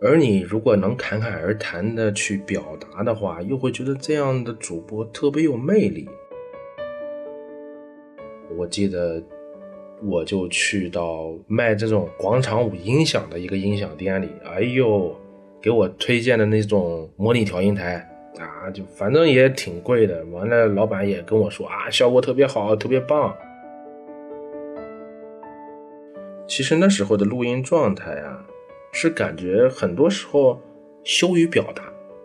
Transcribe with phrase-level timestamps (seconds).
[0.00, 6.08] 而你如果能侃侃而谈的去表达的话，又会觉得这样的主播特别有魅力。
[8.56, 9.22] 我记得，
[10.02, 15.16] 我就去到卖这种广场舞音响的一个音响店里，哎呦，
[15.62, 17.94] 给我推荐的那种模拟调音台
[18.38, 20.22] 啊，就反正也挺贵的。
[20.26, 23.34] 完了，老板也跟我说啊，效果特别好，特别棒。
[26.46, 28.44] 其实那时候的录音状态啊。
[28.96, 30.62] 是感觉很多时候
[31.02, 31.82] 羞于表达，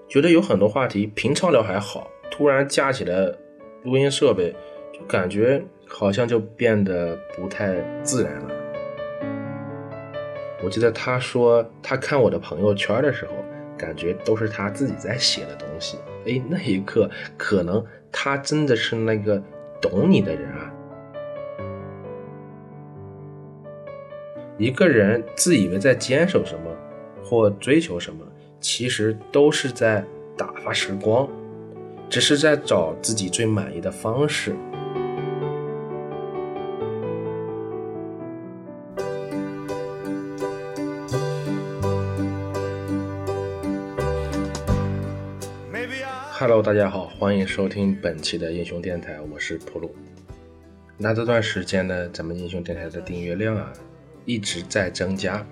[0.07, 3.25] 觉得有很多话题平常聊还好，突然架起来
[3.83, 4.55] 录音设备，
[4.93, 8.55] 就感觉好像就变得不太自然了。
[10.63, 13.31] 我记得他说他看我的朋友圈的时候，
[13.75, 15.97] 感觉都是他自己在写的东西。
[16.27, 19.41] 哎，那一刻可能他真的是那个
[19.81, 20.47] 懂你的人
[24.59, 26.69] 一个人自以为在坚守什么，
[27.23, 28.27] 或追求什么，
[28.59, 30.03] 其实都是在
[30.37, 31.29] 打发时光，
[32.09, 34.53] 只是在找自己最满意的方式。
[46.31, 49.95] Hello，大家好，欢迎收听本期的英雄电台，我是普鲁。
[50.97, 53.71] 那这段时间呢，咱们英雄电台的订阅量啊。
[54.25, 55.45] 一直在增加，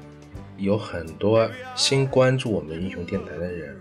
[0.58, 3.76] 有很多新关注我们英雄电台的人，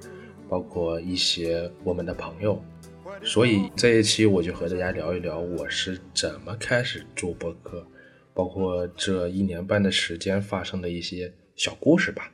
[0.49, 2.63] 包括一些我们的朋友，
[3.23, 7.87] 所以这一期我就和大家聊一聊我是怎么开始做播客，
[8.33, 12.31] 包括这一年半的时间发生的一些小故事吧。